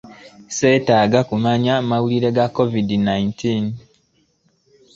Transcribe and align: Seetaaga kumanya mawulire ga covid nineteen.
Seetaaga 0.57 1.19
kumanya 1.29 1.73
mawulire 1.89 2.29
ga 2.37 2.45
covid 2.57 2.87
nineteen. 3.07 3.65